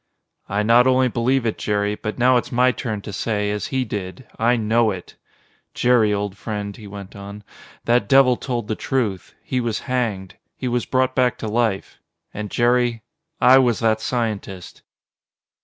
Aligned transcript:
"I 0.49 0.63
not 0.63 0.87
only 0.87 1.09
believe 1.09 1.45
it, 1.45 1.59
Jerry, 1.59 1.93
but 1.93 2.17
now 2.17 2.35
it's 2.37 2.51
my 2.51 2.71
turn 2.71 3.01
to 3.01 3.13
say, 3.13 3.51
as 3.51 3.67
he 3.67 3.85
did, 3.85 4.25
I 4.39 4.55
know 4.55 4.89
it! 4.89 5.15
Jerry, 5.75 6.11
old 6.11 6.35
friend," 6.35 6.75
he 6.75 6.87
went 6.87 7.15
on, 7.15 7.43
"that 7.85 8.09
devil 8.09 8.35
told 8.35 8.67
the 8.67 8.73
truth. 8.73 9.35
He 9.43 9.61
was 9.61 9.81
hanged. 9.81 10.37
He 10.55 10.67
was 10.67 10.87
brought 10.87 11.13
back 11.13 11.37
to 11.37 11.47
life; 11.47 11.99
and 12.33 12.49
Jerry 12.49 13.03
I 13.39 13.59
was 13.59 13.77
that 13.81 14.01
scientist!" 14.01 14.81